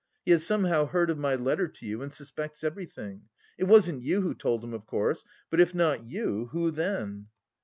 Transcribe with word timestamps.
He 0.25 0.31
has 0.31 0.43
somehow 0.43 0.87
heard 0.87 1.11
of 1.11 1.19
my 1.19 1.35
letter 1.35 1.67
to 1.67 1.85
you 1.85 2.01
and 2.01 2.11
suspects 2.11 2.61
something. 2.61 3.21
It 3.59 3.65
wasn't 3.65 4.01
you 4.01 4.21
who 4.21 4.33
told 4.33 4.63
him, 4.63 4.73
of 4.73 4.87
course, 4.87 5.23
but 5.51 5.61
if 5.61 5.75
not 5.75 6.01
you, 6.03 6.47
who 6.51 6.71
then?" 6.71 7.27